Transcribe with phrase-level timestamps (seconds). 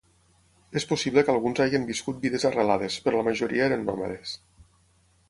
[0.79, 4.35] És possible que alguns hagin viscut vides arrelades, però la majoria eren nòmades.